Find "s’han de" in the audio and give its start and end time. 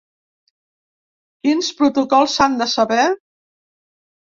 2.41-2.69